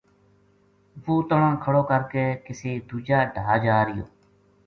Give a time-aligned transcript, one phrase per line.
[1.03, 4.05] وہ تنا کھڑو کر کے کسے دوجا ڈھا جا رہیو